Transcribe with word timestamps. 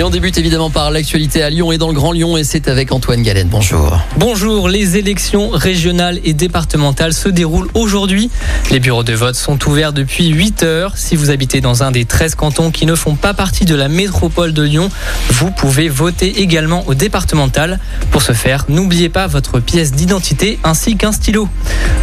Et 0.00 0.02
on 0.02 0.08
débute 0.08 0.38
évidemment 0.38 0.70
par 0.70 0.90
l'actualité 0.90 1.42
à 1.42 1.50
Lyon 1.50 1.72
et 1.72 1.76
dans 1.76 1.88
le 1.88 1.92
Grand 1.92 2.12
Lyon 2.12 2.38
et 2.38 2.42
c'est 2.42 2.68
avec 2.68 2.90
Antoine 2.90 3.20
Galen. 3.20 3.48
Bonjour. 3.50 4.00
Bonjour, 4.16 4.66
les 4.66 4.96
élections 4.96 5.50
régionales 5.50 6.20
et 6.24 6.32
départementales 6.32 7.12
se 7.12 7.28
déroulent 7.28 7.68
aujourd'hui. 7.74 8.30
Les 8.70 8.80
bureaux 8.80 9.04
de 9.04 9.12
vote 9.12 9.34
sont 9.34 9.62
ouverts 9.68 9.92
depuis 9.92 10.28
8 10.28 10.62
heures. 10.62 10.96
Si 10.96 11.16
vous 11.16 11.28
habitez 11.28 11.60
dans 11.60 11.82
un 11.82 11.90
des 11.90 12.06
13 12.06 12.34
cantons 12.34 12.70
qui 12.70 12.86
ne 12.86 12.94
font 12.94 13.14
pas 13.14 13.34
partie 13.34 13.66
de 13.66 13.74
la 13.74 13.88
métropole 13.88 14.54
de 14.54 14.62
Lyon, 14.62 14.88
vous 15.32 15.50
pouvez 15.50 15.90
voter 15.90 16.40
également 16.40 16.82
au 16.86 16.94
départemental. 16.94 17.78
Pour 18.10 18.22
ce 18.22 18.32
faire, 18.32 18.64
n'oubliez 18.70 19.10
pas 19.10 19.26
votre 19.26 19.60
pièce 19.60 19.92
d'identité 19.92 20.58
ainsi 20.64 20.96
qu'un 20.96 21.12
stylo. 21.12 21.46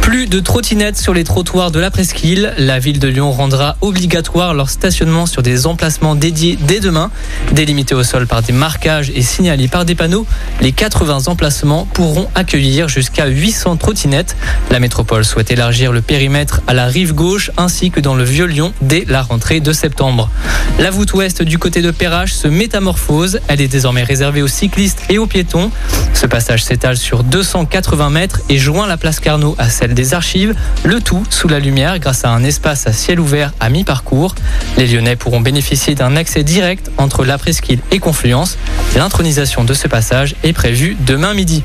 Plus 0.00 0.26
de 0.26 0.40
trottinettes 0.40 0.98
sur 0.98 1.14
les 1.14 1.22
trottoirs 1.22 1.70
de 1.70 1.78
la 1.78 1.92
presqu'île. 1.92 2.54
La 2.58 2.80
ville 2.80 2.98
de 2.98 3.06
Lyon 3.06 3.30
rendra 3.30 3.76
obligatoire 3.82 4.52
leur 4.52 4.68
stationnement 4.68 5.26
sur 5.26 5.42
des 5.42 5.66
emplacements 5.66 6.16
dédiés 6.16 6.58
dès 6.60 6.80
demain. 6.80 7.12
Délimité 7.52 7.83
au 7.92 8.02
sol 8.02 8.26
par 8.26 8.42
des 8.42 8.52
marquages 8.52 9.12
et 9.14 9.22
signalés 9.22 9.68
par 9.68 9.84
des 9.84 9.94
panneaux, 9.94 10.26
les 10.60 10.72
80 10.72 11.26
emplacements 11.26 11.86
pourront 11.92 12.28
accueillir 12.34 12.88
jusqu'à 12.88 13.26
800 13.26 13.76
trottinettes. 13.76 14.36
La 14.70 14.80
métropole 14.80 15.24
souhaite 15.24 15.50
élargir 15.50 15.92
le 15.92 16.00
périmètre 16.00 16.62
à 16.66 16.74
la 16.74 16.86
rive 16.86 17.14
gauche 17.14 17.50
ainsi 17.56 17.90
que 17.90 18.00
dans 18.00 18.14
le 18.14 18.24
vieux 18.24 18.46
Lyon 18.46 18.72
dès 18.80 19.04
la 19.08 19.22
rentrée 19.22 19.60
de 19.60 19.72
septembre. 19.72 20.30
La 20.78 20.90
voûte 20.90 21.12
ouest 21.12 21.42
du 21.42 21.58
côté 21.58 21.82
de 21.82 21.90
Perrache 21.90 22.32
se 22.32 22.48
métamorphose. 22.48 23.40
Elle 23.48 23.60
est 23.60 23.68
désormais 23.68 24.02
réservée 24.02 24.42
aux 24.42 24.48
cyclistes 24.48 25.02
et 25.08 25.18
aux 25.18 25.26
piétons. 25.26 25.70
Ce 26.14 26.26
passage 26.26 26.64
s'étale 26.64 26.96
sur 26.96 27.22
280 27.24 28.10
mètres 28.10 28.40
et 28.48 28.58
joint 28.58 28.86
la 28.86 28.96
place 28.96 29.20
Carnot 29.20 29.54
à 29.58 29.68
celle 29.68 29.94
des 29.94 30.14
archives, 30.14 30.54
le 30.84 31.00
tout 31.00 31.24
sous 31.30 31.48
la 31.48 31.58
lumière 31.58 31.98
grâce 31.98 32.24
à 32.24 32.30
un 32.30 32.44
espace 32.44 32.86
à 32.86 32.92
ciel 32.92 33.20
ouvert 33.20 33.52
à 33.60 33.68
mi-parcours. 33.68 34.34
Les 34.76 34.86
Lyonnais 34.86 35.16
pourront 35.16 35.40
bénéficier 35.40 35.94
d'un 35.94 36.16
accès 36.16 36.42
direct 36.42 36.90
entre 36.98 37.24
la 37.24 37.38
presqu'île 37.38 37.73
et 37.90 37.98
Confluence. 37.98 38.58
L'intronisation 38.96 39.64
de 39.64 39.74
ce 39.74 39.88
passage 39.88 40.34
est 40.42 40.52
prévue 40.52 40.96
demain 41.00 41.34
midi. 41.34 41.62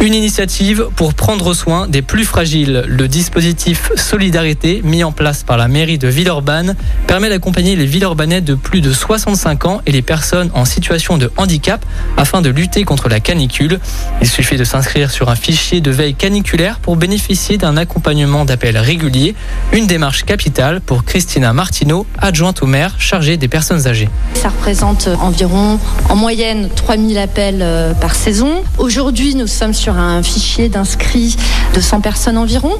Une 0.00 0.12
initiative 0.12 0.88
pour 0.96 1.14
prendre 1.14 1.54
soin 1.54 1.88
des 1.88 2.02
plus 2.02 2.24
fragiles. 2.24 2.84
Le 2.86 3.08
dispositif 3.08 3.90
Solidarité, 3.96 4.82
mis 4.84 5.02
en 5.02 5.12
place 5.12 5.44
par 5.44 5.56
la 5.56 5.66
mairie 5.66 5.96
de 5.96 6.08
Villeurbanne, 6.08 6.76
permet 7.06 7.30
d'accompagner 7.30 7.74
les 7.74 7.86
Villeurbanais 7.86 8.42
de 8.42 8.54
plus 8.54 8.82
de 8.82 8.92
65 8.92 9.64
ans 9.64 9.80
et 9.86 9.92
les 9.92 10.02
personnes 10.02 10.50
en 10.52 10.66
situation 10.66 11.16
de 11.16 11.30
handicap 11.38 11.84
afin 12.18 12.42
de 12.42 12.50
lutter 12.50 12.84
contre 12.84 13.08
la 13.08 13.20
canicule. 13.20 13.80
Il 14.20 14.28
suffit 14.28 14.56
de 14.56 14.64
s'inscrire 14.64 15.10
sur 15.10 15.30
un 15.30 15.36
fichier 15.36 15.80
de 15.80 15.90
veille 15.90 16.14
caniculaire 16.14 16.80
pour 16.80 16.96
bénéficier 16.96 17.56
d'un 17.56 17.76
accompagnement 17.76 18.44
d'appel 18.44 18.76
régulier. 18.76 19.34
Une 19.72 19.86
démarche 19.86 20.24
capitale 20.24 20.80
pour 20.80 21.04
Christina 21.04 21.52
Martineau, 21.52 22.04
adjointe 22.18 22.62
au 22.62 22.66
maire 22.66 22.96
chargée 22.98 23.38
des 23.38 23.48
personnes 23.48 23.86
âgées. 23.86 24.10
Ça 24.34 24.48
représente 24.48 25.08
environ 25.20 25.78
en 26.10 26.16
moyenne 26.16 26.68
3000 26.74 27.16
appels 27.16 27.60
euh, 27.62 27.94
par 27.94 28.14
saison. 28.14 28.62
Aujourd'hui, 28.76 29.34
nous 29.34 29.46
sommes 29.46 29.72
sur 29.72 29.83
un 29.92 30.22
fichier 30.22 30.68
d'inscrits 30.68 31.36
de 31.74 31.80
100 31.80 32.00
personnes 32.00 32.38
environ. 32.38 32.72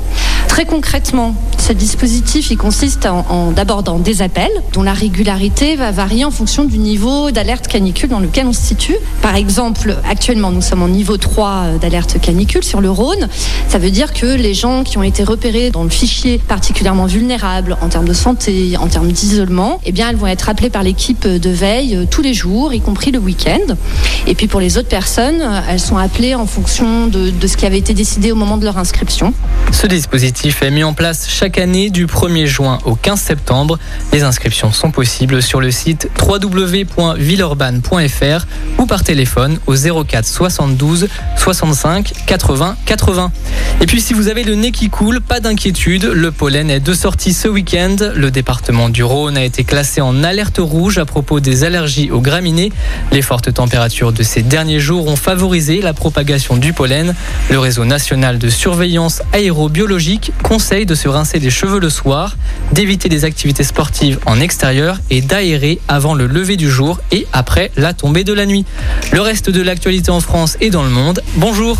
Très 0.48 0.64
concrètement, 0.64 1.34
ce 1.58 1.72
dispositif 1.72 2.50
il 2.50 2.56
consiste 2.56 3.06
en, 3.06 3.24
en 3.28 3.52
des 3.98 4.22
appels 4.22 4.50
dont 4.72 4.82
la 4.82 4.92
régularité 4.92 5.76
va 5.76 5.90
varier 5.90 6.24
en 6.24 6.30
fonction 6.30 6.64
du 6.64 6.78
niveau 6.78 7.30
d'alerte 7.30 7.66
canicule 7.66 8.08
dans 8.08 8.20
lequel 8.20 8.46
on 8.46 8.52
se 8.52 8.60
situe. 8.60 8.96
Par 9.22 9.34
exemple, 9.34 9.96
actuellement, 10.08 10.50
nous 10.50 10.60
sommes 10.60 10.82
en 10.82 10.88
niveau 10.88 11.16
3 11.16 11.78
d'alerte 11.80 12.20
canicule 12.20 12.62
sur 12.62 12.80
le 12.80 12.90
Rhône. 12.90 13.28
Ça 13.68 13.78
veut 13.78 13.90
dire 13.90 14.12
que 14.12 14.26
les 14.26 14.54
gens 14.54 14.84
qui 14.84 14.98
ont 14.98 15.02
été 15.02 15.24
repérés 15.24 15.70
dans 15.70 15.82
le 15.82 15.90
fichier 15.90 16.38
particulièrement 16.38 17.06
vulnérables 17.06 17.76
en 17.80 17.88
termes 17.88 18.08
de 18.08 18.12
santé, 18.12 18.76
en 18.78 18.88
termes 18.88 19.10
d'isolement, 19.10 19.80
eh 19.84 19.92
bien, 19.92 20.10
elles 20.10 20.16
vont 20.16 20.26
être 20.26 20.48
appelées 20.48 20.70
par 20.70 20.82
l'équipe 20.82 21.26
de 21.26 21.50
veille 21.50 21.96
euh, 21.96 22.04
tous 22.08 22.22
les 22.22 22.34
jours, 22.34 22.72
y 22.72 22.80
compris 22.80 23.10
le 23.10 23.18
week-end. 23.18 23.74
Et 24.26 24.34
puis 24.34 24.46
pour 24.46 24.60
les 24.60 24.78
autres 24.78 24.88
personnes, 24.88 25.40
euh, 25.40 25.60
elles 25.68 25.80
sont 25.80 25.96
appelées 25.96 26.34
en 26.34 26.46
fonction 26.46 26.86
de, 27.06 27.32
ce 27.46 27.56
qui 27.56 27.66
avait 27.66 27.78
été 27.78 27.94
décidé 27.94 28.32
au 28.32 28.36
moment 28.36 28.56
de 28.56 28.64
leur 28.64 28.78
inscription. 28.78 29.34
Ce 29.72 29.86
dispositif 29.86 30.62
est 30.62 30.70
mis 30.70 30.84
en 30.84 30.94
place 30.94 31.28
chaque 31.28 31.58
année 31.58 31.90
du 31.90 32.06
1er 32.06 32.46
juin 32.46 32.78
au 32.84 32.94
15 32.94 33.20
septembre. 33.20 33.78
Les 34.12 34.22
inscriptions 34.22 34.72
sont 34.72 34.90
possibles 34.90 35.42
sur 35.42 35.60
le 35.60 35.70
site 35.70 36.08
www.villeurbanne.fr 36.20 38.46
ou 38.78 38.86
par 38.86 39.04
téléphone 39.04 39.58
au 39.66 39.74
04 39.74 40.26
72 40.26 41.08
65 41.36 42.14
80 42.26 42.76
80. 42.86 43.32
Et 43.80 43.86
puis 43.86 44.00
si 44.00 44.14
vous 44.14 44.28
avez 44.28 44.44
le 44.44 44.54
nez 44.54 44.70
qui 44.70 44.88
coule, 44.88 45.20
pas 45.20 45.40
d'inquiétude, 45.40 46.04
le 46.04 46.30
pollen 46.30 46.70
est 46.70 46.80
de 46.80 46.94
sortie 46.94 47.32
ce 47.32 47.48
week-end. 47.48 47.96
Le 48.14 48.30
département 48.30 48.88
du 48.88 49.02
Rhône 49.02 49.36
a 49.36 49.44
été 49.44 49.64
classé 49.64 50.00
en 50.00 50.24
alerte 50.24 50.58
rouge 50.58 50.98
à 50.98 51.04
propos 51.04 51.40
des 51.40 51.64
allergies 51.64 52.10
aux 52.10 52.20
graminées. 52.20 52.72
Les 53.12 53.22
fortes 53.22 53.52
températures 53.52 54.12
de 54.12 54.22
ces 54.22 54.42
derniers 54.42 54.80
jours 54.80 55.08
ont 55.08 55.16
favorisé 55.16 55.80
la 55.80 55.92
propagation 55.92 56.56
du 56.56 56.72
pollen. 56.84 57.14
Le 57.48 57.58
réseau 57.58 57.86
national 57.86 58.38
de 58.38 58.50
surveillance 58.50 59.22
aérobiologique 59.32 60.32
conseille 60.42 60.84
de 60.84 60.94
se 60.94 61.08
rincer 61.08 61.38
les 61.38 61.48
cheveux 61.48 61.80
le 61.80 61.88
soir, 61.88 62.36
d'éviter 62.72 63.08
les 63.08 63.24
activités 63.24 63.64
sportives 63.64 64.18
en 64.26 64.38
extérieur 64.38 64.98
et 65.08 65.22
d'aérer 65.22 65.80
avant 65.88 66.12
le 66.12 66.26
lever 66.26 66.58
du 66.58 66.70
jour 66.70 67.00
et 67.10 67.26
après 67.32 67.70
la 67.76 67.94
tombée 67.94 68.22
de 68.22 68.34
la 68.34 68.44
nuit. 68.44 68.66
Le 69.12 69.22
reste 69.22 69.48
de 69.48 69.62
l'actualité 69.62 70.10
en 70.10 70.20
France 70.20 70.58
et 70.60 70.68
dans 70.68 70.82
le 70.82 70.90
monde. 70.90 71.22
Bonjour. 71.36 71.78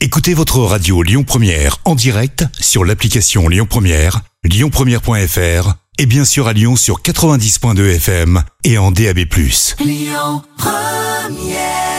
Écoutez 0.00 0.32
votre 0.32 0.60
radio 0.60 1.02
Lyon 1.02 1.24
Première 1.24 1.76
en 1.84 1.94
direct 1.94 2.46
sur 2.58 2.86
l'application 2.86 3.46
Lyon 3.50 3.66
Première, 3.68 4.22
lyonpremière.fr 4.42 5.74
et 5.98 6.06
bien 6.06 6.24
sûr 6.24 6.48
à 6.48 6.54
Lyon 6.54 6.76
sur 6.76 7.02
90.2 7.02 7.96
FM 7.96 8.42
et 8.64 8.78
en 8.78 8.90
DAB+. 8.90 9.18
Lyon 9.84 10.42
Première 10.56 11.93